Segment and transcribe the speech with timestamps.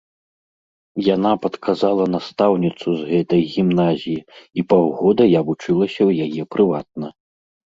[1.15, 4.17] Яна падказала настаўніцу з гэтай гімназіі,
[4.61, 7.07] і паўгода я вучылася ў яе прыватна.